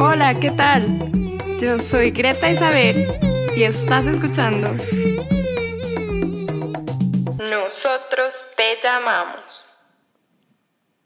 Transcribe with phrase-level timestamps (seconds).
[0.00, 0.86] Hola, ¿qué tal?
[1.60, 3.06] Yo soy Greta Isabel
[3.56, 4.68] y estás escuchando
[7.38, 9.70] Nosotros te llamamos.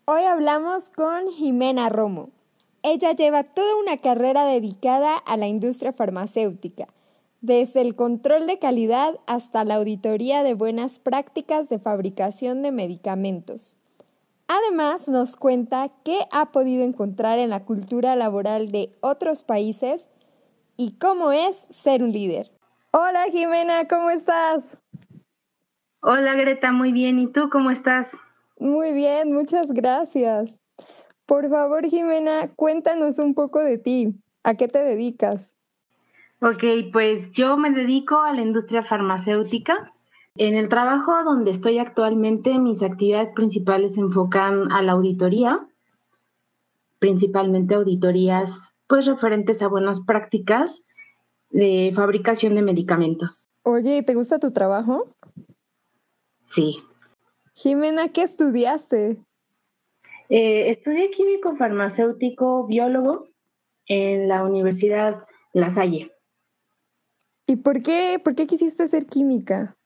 [0.06, 2.30] Hoy hablamos con Jimena Romo.
[2.82, 6.88] Ella lleva toda una carrera dedicada a la industria farmacéutica,
[7.42, 13.77] desde el control de calidad hasta la auditoría de buenas prácticas de fabricación de medicamentos.
[14.48, 20.08] Además, nos cuenta qué ha podido encontrar en la cultura laboral de otros países
[20.78, 22.50] y cómo es ser un líder.
[22.90, 24.78] Hola Jimena, ¿cómo estás?
[26.00, 27.18] Hola Greta, muy bien.
[27.18, 28.16] ¿Y tú cómo estás?
[28.58, 30.62] Muy bien, muchas gracias.
[31.26, 34.14] Por favor, Jimena, cuéntanos un poco de ti.
[34.44, 35.54] ¿A qué te dedicas?
[36.40, 39.92] Ok, pues yo me dedico a la industria farmacéutica.
[40.38, 45.66] En el trabajo donde estoy actualmente, mis actividades principales se enfocan a la auditoría,
[47.00, 50.84] principalmente auditorías pues referentes a buenas prácticas
[51.50, 53.48] de fabricación de medicamentos.
[53.64, 55.12] Oye, ¿te gusta tu trabajo?
[56.44, 56.84] Sí.
[57.54, 59.18] Jimena, ¿qué estudiaste?
[60.28, 63.26] Eh, estudié químico farmacéutico biólogo
[63.86, 66.12] en la Universidad La Salle.
[67.44, 69.77] ¿Y por qué, por qué quisiste hacer química?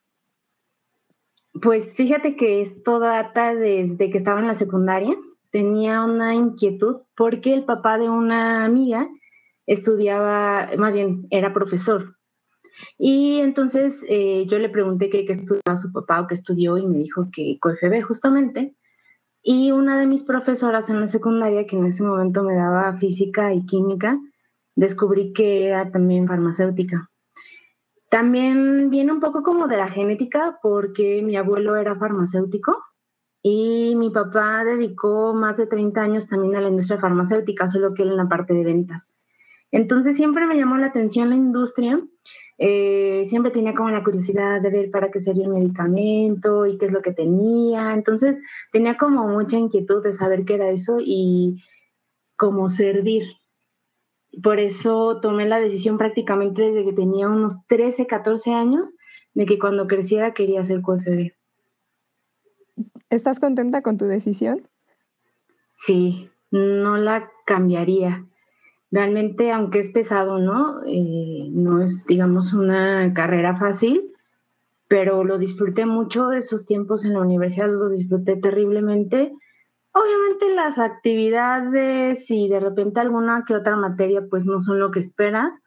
[1.60, 5.14] Pues fíjate que esto data desde que estaba en la secundaria.
[5.50, 9.08] Tenía una inquietud porque el papá de una amiga
[9.66, 12.16] estudiaba, más bien era profesor.
[12.98, 16.98] Y entonces eh, yo le pregunté qué, estudiaba su papá o qué estudió y me
[16.98, 18.74] dijo que COFB justamente.
[19.42, 23.52] Y una de mis profesoras en la secundaria, que en ese momento me daba física
[23.52, 24.18] y química,
[24.76, 27.10] descubrí que era también farmacéutica.
[28.12, 32.76] También viene un poco como de la genética, porque mi abuelo era farmacéutico
[33.42, 38.02] y mi papá dedicó más de 30 años también a la industria farmacéutica, solo que
[38.02, 39.10] él en la parte de ventas.
[39.70, 41.98] Entonces siempre me llamó la atención la industria
[42.58, 46.86] eh, siempre tenía como la curiosidad de ver para qué sería el medicamento y qué
[46.86, 47.92] es lo que tenía.
[47.94, 48.38] Entonces
[48.70, 51.64] tenía como mucha inquietud de saber qué era eso y
[52.36, 53.24] cómo servir.
[54.42, 58.94] Por eso tomé la decisión prácticamente desde que tenía unos 13, 14 años
[59.34, 61.32] de que cuando creciera quería ser QFB.
[63.10, 64.66] ¿Estás contenta con tu decisión?
[65.76, 68.24] Sí, no la cambiaría
[68.92, 70.84] realmente, aunque es pesado, ¿no?
[70.86, 74.12] Eh, no es, digamos, una carrera fácil,
[74.86, 79.32] pero lo disfruté mucho esos tiempos en la universidad, los disfruté terriblemente.
[79.94, 85.00] Obviamente las actividades y de repente alguna que otra materia pues no son lo que
[85.00, 85.62] esperas,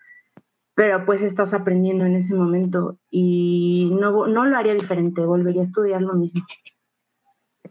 [0.73, 5.65] pero pues estás aprendiendo en ese momento y no, no lo haría diferente, volvería a
[5.65, 6.41] estudiar lo mismo.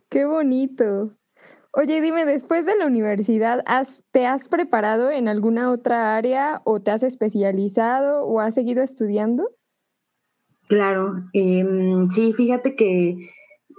[0.09, 1.11] Qué bonito.
[1.73, 3.65] Oye, dime, después de la universidad,
[4.13, 9.51] ¿te has preparado en alguna otra área o te has especializado o has seguido estudiando?
[10.69, 13.29] Claro, em, sí, fíjate que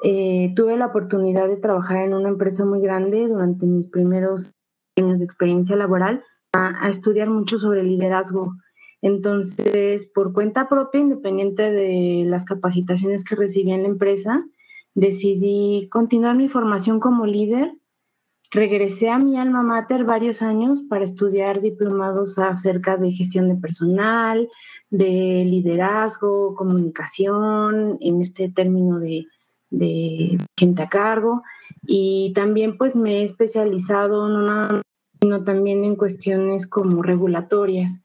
[0.04, 4.54] eh, tuve la oportunidad de trabajar en una empresa muy grande durante mis primeros
[4.98, 6.24] años de experiencia laboral
[6.54, 8.54] a, a estudiar mucho sobre liderazgo.
[9.02, 14.44] Entonces, por cuenta propia, independiente de las capacitaciones que recibí en la empresa,
[14.96, 17.74] decidí continuar mi formación como líder
[18.56, 24.48] Regresé a mi alma mater varios años para estudiar diplomados acerca de gestión de personal,
[24.90, 29.26] de liderazgo, comunicación, en este término de,
[29.72, 31.44] gente a cargo.
[31.88, 34.82] Y también pues me he especializado no nada
[35.22, 38.04] sino también en cuestiones como regulatorias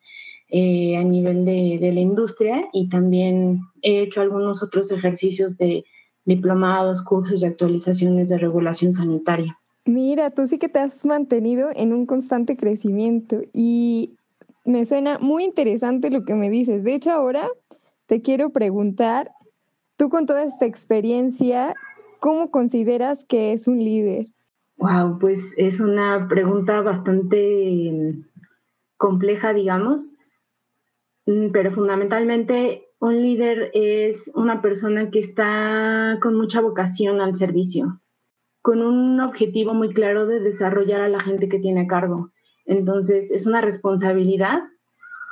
[0.49, 5.85] eh, a nivel de, de la industria y también he hecho algunos otros ejercicios de
[6.25, 9.59] diplomados, cursos y actualizaciones de regulación sanitaria.
[9.85, 14.15] Mira, tú sí que te has mantenido en un constante crecimiento y
[14.65, 16.85] me suena muy interesante lo que me dices.
[16.85, 17.49] De hecho, ahora
[18.07, 19.33] te quiero preguntar,
[20.01, 21.75] tú con toda esta experiencia,
[22.21, 24.29] ¿cómo consideras que es un líder?
[24.79, 28.25] Wow, pues es una pregunta bastante mm,
[28.97, 30.17] compleja, digamos,
[31.27, 38.01] mm, pero fundamentalmente un líder es una persona que está con mucha vocación al servicio
[38.63, 42.31] con un objetivo muy claro de desarrollar a la gente que tiene cargo.
[42.65, 44.61] Entonces, es una responsabilidad,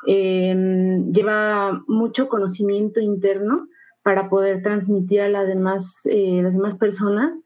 [0.06, 3.67] em, lleva mucho conocimiento interno
[4.08, 7.43] para poder transmitir a las demás, eh, las demás personas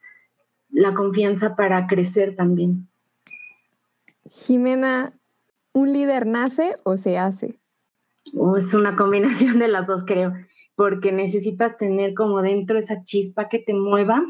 [0.70, 2.86] la confianza para crecer también.
[4.30, 5.12] Jimena,
[5.72, 7.58] ¿un líder nace o se hace?
[8.58, 10.34] es una combinación de las dos, creo,
[10.76, 14.22] porque necesitas tener como dentro esa chispa que te mueva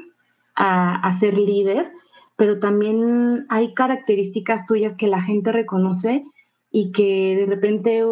[0.55, 1.93] a, ser líder,
[2.37, 6.25] pero también hay características tuyas que la gente reconoce
[6.71, 8.03] y que de repente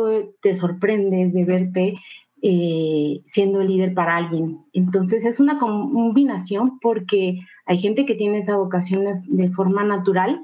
[0.42, 1.94] te sorprendes de verte
[2.42, 4.60] eh, siendo líder para alguien.
[4.72, 10.40] Entonces es una combinación porque hay gente que tiene esa vocación de forma natural,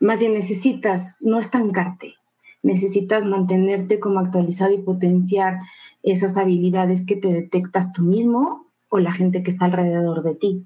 [0.00, 2.14] más bien necesitas no estancarte,
[2.62, 5.60] necesitas mantenerte como actualizado y potenciar
[6.02, 10.64] esas habilidades que te detectas tú mismo o la gente que está alrededor de ti.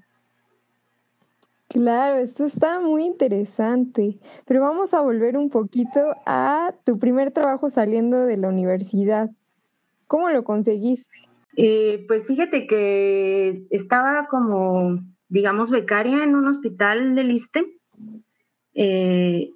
[1.69, 7.69] Claro, esto está muy interesante, pero vamos a volver un poquito a tu primer trabajo
[7.69, 9.31] saliendo de la universidad.
[10.07, 11.27] ¿Cómo lo conseguiste?
[11.55, 17.65] Eh, pues fíjate que estaba como, digamos, becaria en un hospital de Liste.
[18.73, 19.51] Eh,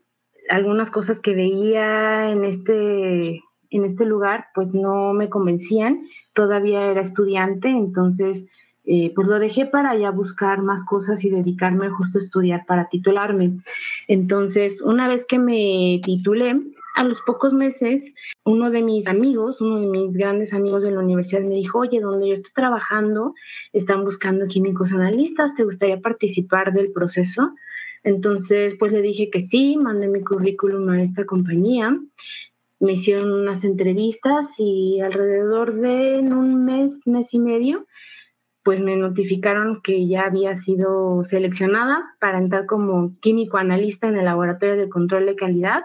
[0.49, 6.01] algunas cosas que veía en este, en este lugar pues no me convencían.
[6.33, 8.47] Todavía era estudiante, entonces
[8.85, 12.89] eh, pues lo dejé para ya buscar más cosas y dedicarme justo a estudiar para
[12.89, 13.59] titularme.
[14.07, 16.59] Entonces, una vez que me titulé,
[16.95, 18.05] a los pocos meses,
[18.43, 21.99] uno de mis amigos, uno de mis grandes amigos de la universidad me dijo, oye,
[21.99, 23.33] donde yo estoy trabajando,
[23.73, 27.53] están buscando químicos analistas, ¿te gustaría participar del proceso?
[28.03, 31.97] Entonces, pues le dije que sí, mandé mi currículum a esta compañía,
[32.79, 37.85] me hicieron unas entrevistas y alrededor de un mes, mes y medio,
[38.63, 44.25] pues me notificaron que ya había sido seleccionada para entrar como químico analista en el
[44.25, 45.83] laboratorio de control de calidad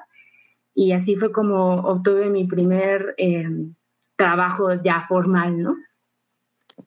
[0.74, 3.74] y así fue como obtuve mi primer em,
[4.16, 5.76] trabajo ya formal, ¿no?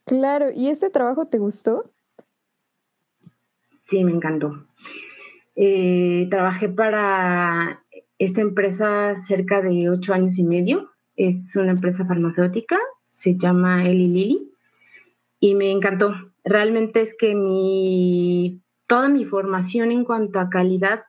[0.06, 1.90] Claro, ¿y este trabajo te gustó?
[3.82, 4.68] Sí, me encantó.
[5.56, 7.84] Eh, trabajé para
[8.20, 10.92] esta empresa cerca de ocho años y medio.
[11.16, 12.78] Es una empresa farmacéutica,
[13.12, 14.49] se llama Eli Lilly
[15.40, 16.14] y me encantó.
[16.44, 21.04] Realmente es que mi, toda mi formación en cuanto a calidad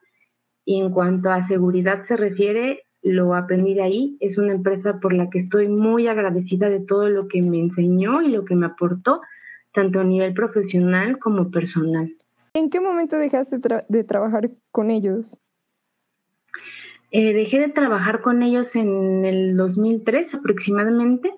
[0.65, 4.17] y en cuanto a seguridad se refiere, lo aprendí de ahí.
[4.19, 8.21] Es una empresa por la que estoy muy agradecida de todo lo que me enseñó
[8.21, 9.21] y lo que me aportó,
[9.73, 12.15] tanto a nivel profesional como personal.
[12.53, 15.37] ¿En qué momento dejaste de trabajar con ellos?
[17.11, 21.33] Eh, dejé de trabajar con ellos en el 2003 aproximadamente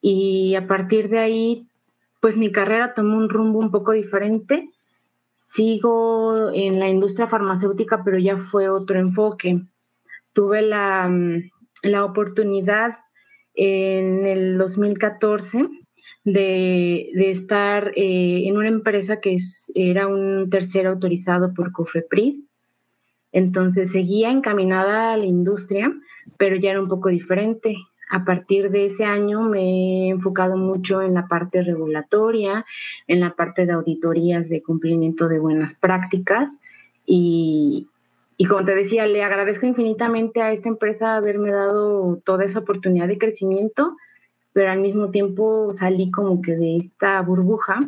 [0.00, 1.68] y a partir de ahí
[2.22, 4.70] pues mi carrera tomó un rumbo un poco diferente.
[5.34, 9.60] Sigo en la industria farmacéutica, pero ya fue otro enfoque.
[10.32, 11.50] Tuve la, mm,
[12.00, 12.96] oportunidad
[13.54, 15.68] en el 2014
[16.22, 19.36] de, estar eh, en una empresa que
[19.74, 22.40] era un tercero autorizado por COFEPRIS.
[23.32, 25.92] Entonces seguía encaminada a la industria,
[26.36, 27.76] pero ya era un poco diferente
[28.12, 32.66] a partir de ese año me he enfocado mucho en la parte regulatoria,
[33.08, 36.52] en la parte de auditorías de cumplimiento de buenas prácticas
[37.06, 37.88] y,
[38.46, 43.16] como te decía, le agradezco infinitamente a esta empresa haberme dado toda esa oportunidad de
[43.16, 43.96] crecimiento,
[44.52, 47.80] pero al mismo tiempo salí como que de esta burbuja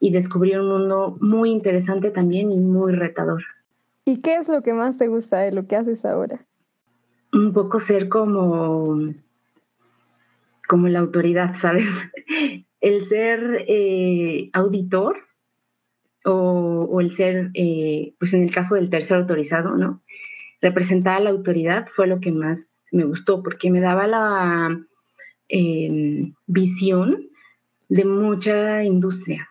[0.00, 3.42] y descubrí un mundo muy interesante también y muy retador.
[4.04, 6.44] ¿Y qué es lo que más te gusta de lo que haces ahora?
[7.32, 9.14] Un poco ser como
[10.66, 11.86] como la autoridad, ¿sabes?
[12.80, 15.16] El ser eh, auditor
[16.24, 20.02] o, el ser, eh, pues en el caso del tercer autorizado, ¿no?
[20.60, 24.78] Representar a la autoridad fue lo que más me gustó porque me daba la
[25.48, 27.28] em, visión
[27.88, 29.48] de mucha industria.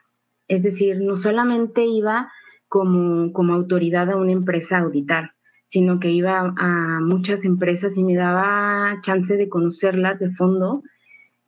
[0.47, 2.31] Es decir, no solamente iba
[2.67, 5.31] como, como autoridad a una empresa a auditar,
[5.67, 10.83] sino que iba a muchas empresas y me daba chance de conocerlas de fondo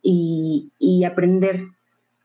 [0.09, 1.67] y, aprender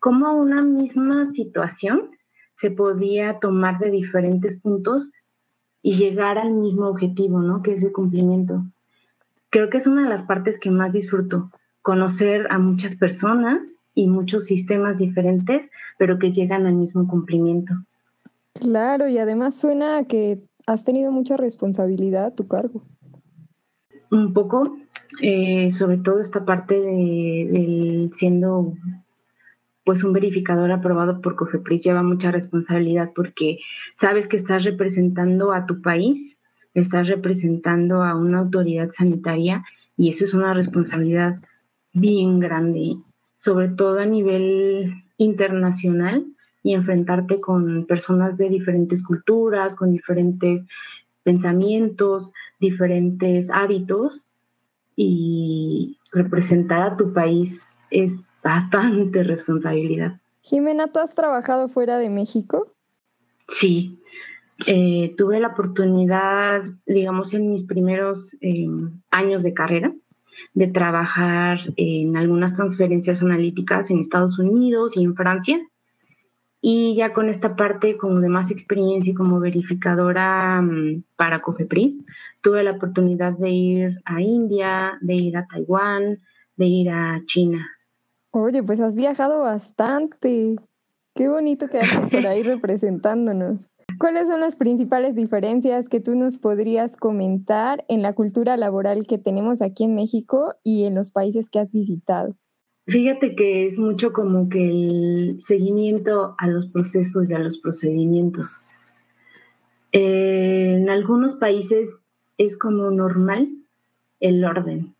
[0.00, 2.10] cómo una misma situación
[2.56, 5.10] se podía tomar de diferentes puntos
[5.82, 7.62] y llegar al mismo objetivo, ¿no?
[7.62, 8.64] Que es el cumplimiento.
[9.50, 11.50] Creo que es una de las partes que más disfruto,
[11.82, 17.74] conocer a muchas personas y muchos sistemas diferentes, pero que llegan al mismo cumplimiento.
[18.54, 22.82] Claro, y además suena a que has tenido mucha responsabilidad a tu cargo.
[24.10, 24.76] Un poco,
[25.21, 28.75] eh, sobre todo esta parte de, siendo
[29.85, 33.59] pues un verificador aprobado por COFEPRIS lleva mucha responsabilidad porque
[33.95, 36.38] sabes que estás representando a tu país,
[36.75, 39.64] estás representando a una autoridad sanitaria
[39.97, 41.40] y eso es una responsabilidad
[41.92, 42.97] bien grande,
[43.37, 46.25] sobre todo a nivel internacional
[46.62, 50.64] y enfrentarte con personas de diferentes culturas, con diferentes
[51.25, 54.28] pensamientos, diferentes hábitos
[54.96, 60.20] y representar a tu país es bastante responsabilidad.
[60.42, 62.72] Jimena, ¿tú has trabajado fuera de México?
[63.49, 64.00] Sí,
[64.66, 68.66] eh, tuve la oportunidad, digamos, en mis primeros eh,
[69.11, 69.92] años de carrera,
[70.54, 75.61] de trabajar en algunas transferencias analíticas en Estados Unidos y en Francia.
[76.64, 81.99] Y ya con esta parte como de más experiencia y como verificadora mm, para Cofepris,
[82.40, 86.21] tuve la oportunidad de ir a India, de ir a Taiwán,
[86.57, 87.66] de ir a China.
[88.31, 90.57] Oye, pues has viajado bastante.
[91.14, 93.69] Qué bonito que andas por ahí representándonos.
[93.99, 99.19] ¿Cuáles son las principales diferencias que tú nos podrías comentar en la cultura laboral que
[99.19, 102.37] tenemos aquí en México y en los países que has visitado?
[102.86, 108.60] Fíjate que es mucho como que el seguimiento a los procesos y a los procedimientos.
[109.92, 111.90] en algunos países
[112.38, 113.50] es como normal
[114.20, 114.94] el orden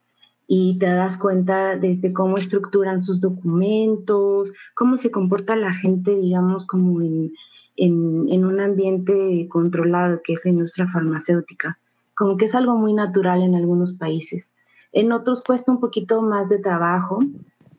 [0.47, 6.67] y te das cuenta desde cómo estructuran sus documentos, cómo se comporta la gente, digamos,
[6.67, 7.33] como en,
[7.77, 11.79] en, un ambiente controlado que es la industria farmacéutica.
[12.15, 14.51] Como que es algo muy natural en algunos países.
[14.93, 17.21] En otros cuesta un poquito más de trabajo,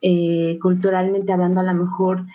[0.05, 2.25] eh, culturalmente hablando a lo mejor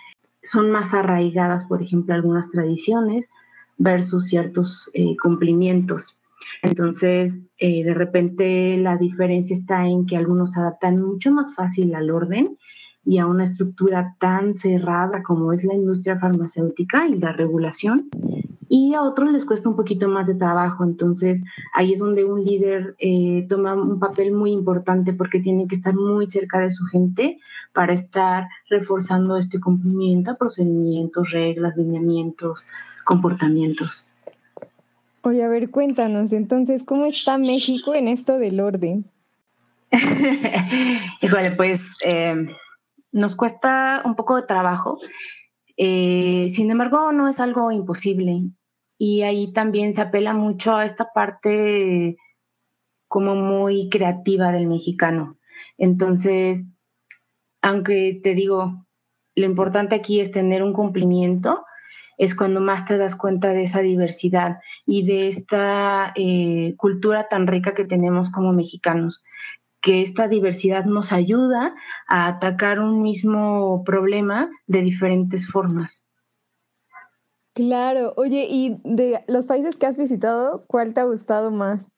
[0.41, 3.29] son más arraigadas, por ejemplo, algunas tradiciones
[3.77, 6.17] versus ciertos eh, cumplimientos.
[6.63, 12.09] Entonces, eh, de repente la diferencia está en que algunos adaptan mucho más fácil al
[12.09, 12.57] orden
[13.05, 18.09] y a una estructura tan cerrada como es la industria farmacéutica y la regulación,
[18.69, 20.83] y a otros les cuesta un poquito más de trabajo.
[20.83, 21.41] Entonces,
[21.73, 25.95] ahí es donde un líder eh, toma un papel muy importante porque tiene que estar
[25.95, 27.39] muy cerca de su gente
[27.73, 32.65] para estar reforzando este cumplimiento a procedimientos, reglas, lineamientos,
[33.03, 34.05] comportamientos.
[35.23, 39.05] Oye, a ver, cuéntanos entonces, ¿cómo está México en esto del orden?
[41.21, 42.55] Híjole, pues eh,
[43.11, 44.99] nos cuesta un poco de trabajo.
[45.75, 48.43] Eh, sin embargo, no es algo imposible.
[48.99, 52.17] Y ahí también se apela mucho a esta parte
[53.07, 55.39] como muy creativa del mexicano.
[55.79, 56.65] Entonces,
[57.63, 58.85] aunque te digo,
[59.35, 61.65] lo importante aquí es tener un cumplimiento,
[62.19, 67.47] es cuando más te das cuenta de esa diversidad y de esta eh, cultura tan
[67.47, 69.23] rica que tenemos como mexicanos
[69.81, 71.73] que esta diversidad nos ayuda
[72.07, 76.03] a atacar un mismo problema de diferentes formas.
[77.53, 81.91] Claro, oye, y de los países que has visitado, ¿cuál te ha gustado más?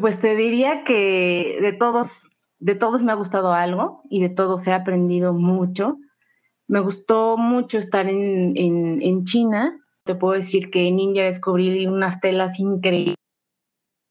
[0.00, 2.08] Pues te diría que de todos,
[2.58, 5.98] de todos me ha gustado algo y de todos he aprendido mucho.
[6.66, 9.78] Me gustó mucho estar en, en China.
[10.04, 13.16] Te puedo decir que en India descubrí unas telas increíbles,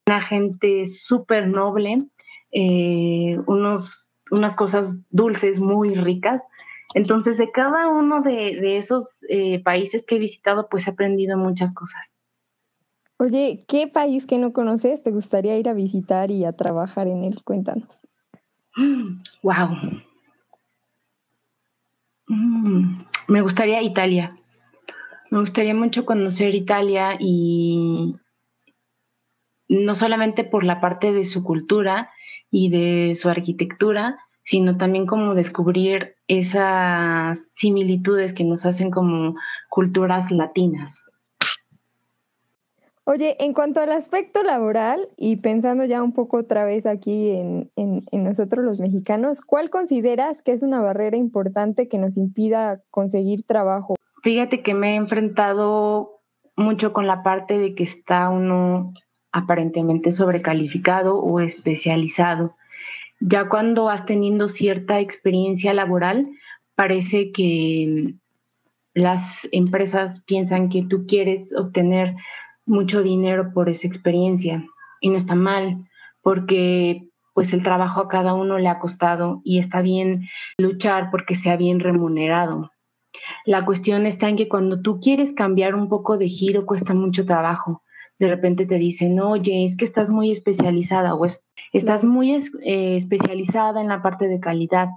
[0.08, 2.06] una gente súper noble,
[2.52, 6.42] eh, unos, unas cosas dulces muy ricas.
[6.96, 11.74] Entonces, de cada uno de, esos eh, países que he visitado, pues he aprendido muchas
[11.74, 12.16] cosas.
[13.18, 17.24] Oye, ¿qué país que no conoces te gustaría ir a visitar y a trabajar en
[17.24, 17.44] él?
[17.44, 18.02] Cuéntanos.
[19.44, 19.78] Wow.
[22.28, 24.36] Mm, me gustaría Italia.
[25.30, 28.16] Me gustaría mucho conocer Italia y
[29.68, 32.10] no solamente por la parte de su cultura,
[32.58, 39.36] y de su arquitectura, sino también como descubrir esas similitudes que nos hacen como
[39.70, 41.04] culturas latinas.
[43.08, 47.72] Oye, en cuanto al aspecto laboral y pensando ya un poco otra vez aquí en,
[47.76, 53.44] en, nosotros los mexicanos, ¿cuál consideras que es una barrera importante que nos impida conseguir
[53.44, 53.94] trabajo?
[54.24, 56.24] Fíjate que me he enfrentado
[56.56, 58.92] mucho con la parte de que está uno
[59.32, 62.56] aparentemente sobrecalificado o especializado.
[63.20, 66.28] Ya cuando vas teniendo cierta experiencia laboral,
[66.76, 68.16] parece que
[68.94, 72.16] las empresas piensan que tú quieres obtener
[72.66, 74.66] mucho dinero por esa experiencia
[75.02, 75.86] y no está mal
[76.22, 81.36] porque pues el trabajo a cada uno le ha costado y está bien luchar porque
[81.36, 82.72] sea bien remunerado.
[83.46, 87.26] La cuestión está en que cuando tú quieres cambiar un poco de giro cuesta mucho
[87.26, 87.84] trabajo
[88.20, 91.26] de repente te dicen, oye, es que estás muy especializada o
[91.74, 94.90] estás muy eh, especializada en la parte de calidad.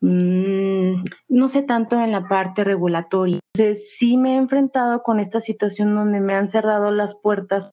[0.00, 3.38] Mm, no sé tanto en la parte regulatoria.
[3.54, 7.70] Entonces, sí me he enfrentado con esta situación donde me han cerrado las puertas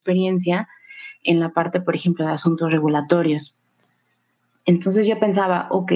[0.00, 0.68] experiencia
[1.22, 3.56] en la parte, por ejemplo, de asuntos regulatorios.
[4.64, 5.92] Entonces yo pensaba, ok,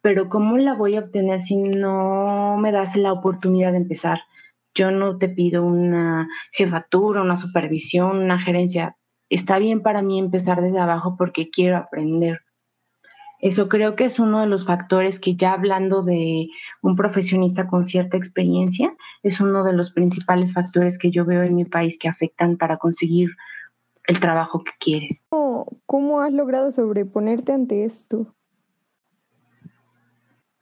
[0.00, 4.20] pero ¿cómo la voy a obtener si no me das la oportunidad de empezar?
[4.74, 8.96] Yo no te pido una jefatura, una supervisión, una gerencia.
[9.30, 12.40] Está bien para mí empezar desde abajo porque quiero aprender.
[13.44, 16.48] Eso creo que es uno de los factores que ya hablando de
[16.80, 21.54] un profesionista con cierta experiencia, es uno de los principales factores que yo veo en
[21.54, 23.30] mi país que afectan para conseguir
[24.06, 25.26] el trabajo que quieres.
[25.28, 28.34] ¿Cómo, has logrado sobreponerte ante esto?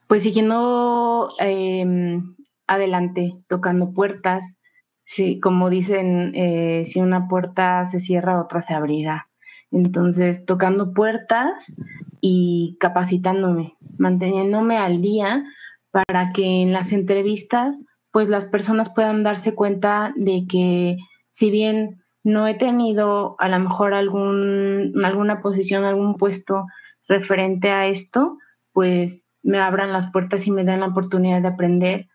[0.08, 2.34] Pues siguiendo em,
[2.74, 4.60] adelante, tocando puertas.
[5.04, 9.28] Sí, como dicen, eh, si una puerta se cierra, otra se abrirá.
[9.70, 11.74] Entonces, tocando puertas
[12.20, 15.44] y capacitándome, manteniéndome al día
[15.90, 20.96] para que en las entrevistas, pues las personas puedan darse cuenta de que
[21.30, 26.66] si bien no he tenido a lo mejor algún, alguna posición, algún puesto
[27.08, 28.38] referente a esto,
[28.72, 32.08] pues me abran las puertas y me dan la oportunidad de aprender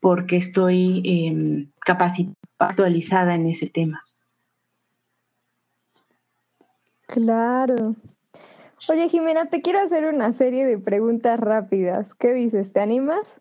[0.00, 4.04] porque estoy eh, capacitada, actualizada en ese tema.
[7.06, 7.96] Claro.
[8.88, 12.14] Oye, Jimena, te quiero hacer una serie de preguntas rápidas.
[12.14, 12.72] ¿Qué dices?
[12.72, 13.40] ¿Te animas?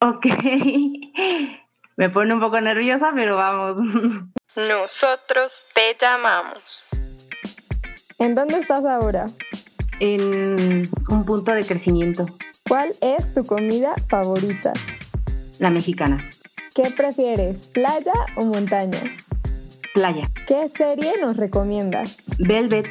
[0.00, 0.26] Ok.
[1.96, 3.78] Me pone un poco nerviosa, pero vamos.
[4.56, 6.88] Nosotros te llamamos.
[8.18, 9.26] ¿En dónde estás ahora?
[10.00, 12.26] En un punto de crecimiento.
[12.68, 14.72] ¿Cuál es tu comida favorita?
[15.58, 16.30] La mexicana.
[16.74, 18.98] ¿Qué prefieres, playa o montaña?
[19.92, 20.30] Playa.
[20.46, 22.18] ¿Qué serie nos recomiendas?
[22.38, 22.86] Velvet.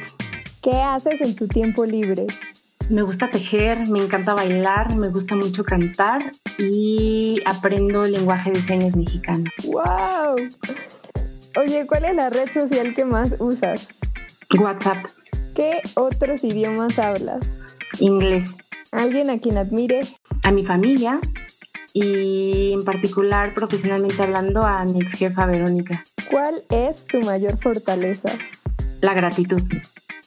[0.62, 2.26] ¿Qué haces en tu tiempo libre?
[2.90, 8.60] Me gusta tejer, me encanta bailar, me gusta mucho cantar y aprendo el lenguaje de
[8.60, 9.44] señas mexicano.
[9.64, 10.36] ¡Wow!
[11.56, 13.88] Oye, ¿cuál es la red social que más usas?
[14.58, 15.06] WhatsApp.
[15.54, 17.40] ¿Qué otros idiomas hablas?
[18.00, 18.50] Inglés.
[18.92, 20.16] ¿Alguien a quien admires?
[20.42, 21.20] A mi familia,
[22.00, 26.04] y en particular profesionalmente hablando a mi ex jefa Verónica.
[26.30, 28.30] ¿Cuál es tu mayor fortaleza?
[29.00, 29.62] La gratitud.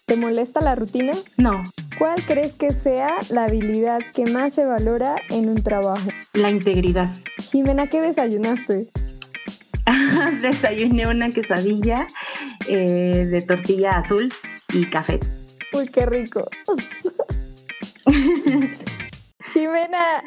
[0.06, 1.14] ¿Te molesta la rutina?
[1.38, 1.64] No.
[1.98, 6.10] ¿Cuál crees que sea la habilidad que más se valora en un trabajo?
[6.34, 7.14] La integridad.
[7.38, 8.90] Jimena, ¿qué desayunaste?
[10.42, 12.08] Desayuné una quesadilla
[12.68, 14.34] eh, de tortilla azul
[14.74, 15.20] y café.
[15.74, 16.50] Uy, qué rico.
[19.54, 20.24] Jimena,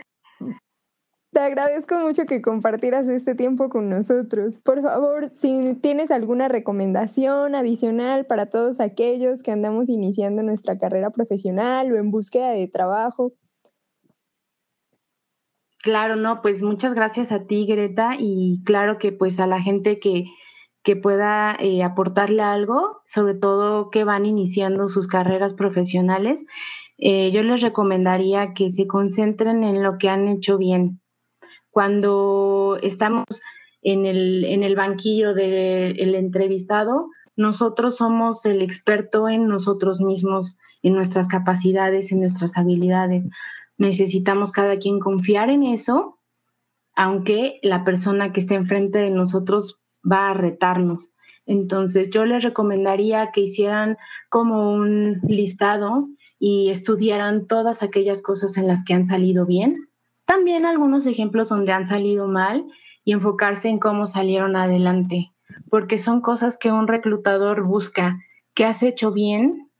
[1.34, 4.60] te agradezco mucho que compartieras este tiempo con nosotros.
[4.60, 11.10] Por favor, si tienes alguna recomendación adicional para todos aquellos que andamos iniciando nuestra carrera
[11.10, 13.32] profesional o en búsqueda de trabajo.
[15.82, 19.98] Claro, no, pues muchas gracias a ti, Greta, y claro que pues a la gente
[19.98, 20.24] que,
[20.82, 26.46] que pueda eh, aportarle algo, sobre todo que van iniciando sus carreras profesionales,
[26.96, 31.00] eh, yo les recomendaría que se concentren en lo que han hecho bien,
[31.74, 33.24] cuando estamos
[33.82, 40.94] en el, en el banquillo del entrevistado, nosotros somos el experto en nosotros mismos, en
[40.94, 43.26] nuestras capacidades, en nuestras habilidades.
[43.76, 46.20] Necesitamos cada quien confiar en eso,
[46.94, 51.10] aunque la persona que esté enfrente de nosotros va a retarnos.
[51.44, 56.06] Entonces, yo les recomendaría que hicieran como un listado
[56.38, 59.88] y estudiaran todas aquellas cosas en las que han salido bien
[60.24, 62.66] también algunos ejemplos donde han salido mal
[63.04, 65.32] y enfocarse en cómo salieron adelante,
[65.70, 68.18] porque son cosas que un reclutador busca.
[68.54, 69.70] ¿Qué has hecho bien?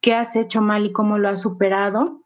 [0.00, 2.22] ¿Qué has hecho mal y cómo lo has superado?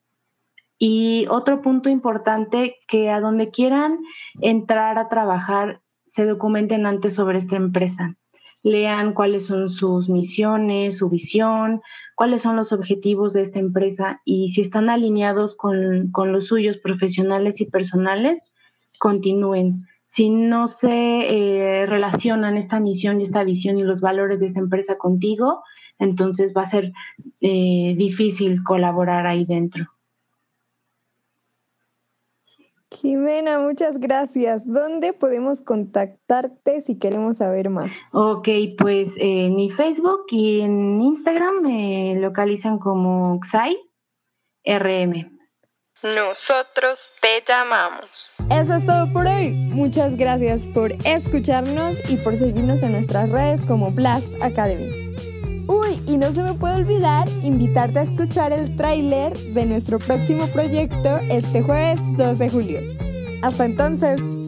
[0.78, 3.98] Y otro punto importante, que a donde quieran
[4.40, 8.16] entrar a trabajar, se documenten antes sobre esta empresa
[8.62, 11.80] lean cuáles son sus misiones, su visión,
[12.14, 17.60] cuáles son los objetivos de esta empresa y si están alineados con, los suyos profesionales
[17.60, 18.40] y personales,
[18.98, 19.86] continúen.
[20.06, 24.58] Si no se eh, relacionan esta misión y esta visión y los valores de esa
[24.58, 25.62] empresa contigo,
[25.98, 26.92] entonces va a ser
[27.40, 29.86] eh, difícil colaborar ahí dentro.
[32.92, 34.66] Jimena, muchas gracias.
[34.66, 37.90] ¿Dónde podemos contactarte si queremos saber más?
[38.12, 38.48] Ok,
[38.78, 43.76] pues en mi Facebook y en Instagram me localizan como Xai
[44.64, 45.40] RM.
[46.02, 48.34] Nosotros te llamamos.
[48.50, 49.50] Eso es todo por hoy.
[49.50, 54.90] Muchas gracias por escucharnos y por seguirnos en nuestras redes como Blast Academy.
[55.68, 60.44] Uy, y no se me puede olvidar invitarte a escuchar el tráiler de nuestro próximo
[60.48, 62.80] proyecto este jueves 2 de julio.
[63.42, 64.39] Hasta entonces.